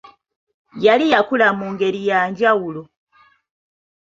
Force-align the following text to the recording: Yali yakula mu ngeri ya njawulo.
Yali 0.85 1.05
yakula 1.13 1.47
mu 1.57 1.65
ngeri 1.73 2.01
ya 2.09 2.19
njawulo. 2.29 2.83